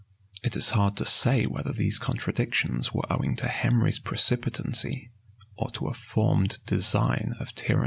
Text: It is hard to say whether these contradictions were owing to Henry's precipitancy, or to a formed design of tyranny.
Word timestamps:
It 0.43 0.55
is 0.55 0.69
hard 0.69 0.97
to 0.97 1.05
say 1.05 1.45
whether 1.45 1.71
these 1.71 1.99
contradictions 1.99 2.91
were 2.91 3.03
owing 3.13 3.35
to 3.35 3.47
Henry's 3.47 3.99
precipitancy, 3.99 5.11
or 5.59 5.69
to 5.73 5.89
a 5.89 5.93
formed 5.93 6.57
design 6.65 7.35
of 7.39 7.53
tyranny. 7.53 7.79